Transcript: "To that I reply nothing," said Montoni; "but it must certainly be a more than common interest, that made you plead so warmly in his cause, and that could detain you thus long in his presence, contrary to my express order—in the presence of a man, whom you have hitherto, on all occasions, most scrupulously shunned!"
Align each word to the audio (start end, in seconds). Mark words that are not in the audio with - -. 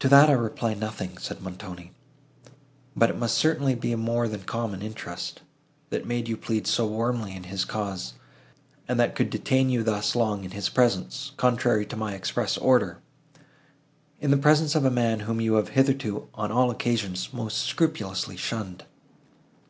"To 0.00 0.08
that 0.10 0.28
I 0.28 0.34
reply 0.34 0.74
nothing," 0.74 1.16
said 1.16 1.40
Montoni; 1.40 1.92
"but 2.94 3.08
it 3.08 3.16
must 3.16 3.38
certainly 3.38 3.74
be 3.74 3.90
a 3.90 3.96
more 3.96 4.28
than 4.28 4.42
common 4.42 4.82
interest, 4.82 5.40
that 5.88 6.04
made 6.06 6.28
you 6.28 6.36
plead 6.36 6.66
so 6.66 6.86
warmly 6.86 7.34
in 7.34 7.44
his 7.44 7.64
cause, 7.64 8.12
and 8.86 9.00
that 9.00 9.14
could 9.14 9.30
detain 9.30 9.70
you 9.70 9.82
thus 9.82 10.14
long 10.14 10.44
in 10.44 10.50
his 10.50 10.68
presence, 10.68 11.32
contrary 11.38 11.86
to 11.86 11.96
my 11.96 12.12
express 12.12 12.58
order—in 12.58 14.30
the 14.30 14.36
presence 14.36 14.74
of 14.74 14.84
a 14.84 14.90
man, 14.90 15.20
whom 15.20 15.40
you 15.40 15.54
have 15.54 15.70
hitherto, 15.70 16.28
on 16.34 16.52
all 16.52 16.70
occasions, 16.70 17.32
most 17.32 17.62
scrupulously 17.62 18.36
shunned!" 18.36 18.84